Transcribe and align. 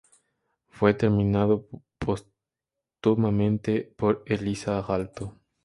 Fue 0.71 0.95
terminado 0.95 1.67
póstumamente 1.99 3.83
por 3.95 4.23
Elissa 4.25 4.79
Aalto. 4.79 5.39